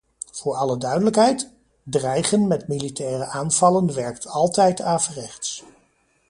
[0.31, 1.49] Voor alle duidelijkheid:
[1.83, 5.63] dreigen met militaire aanvallen werkt altijd averechts.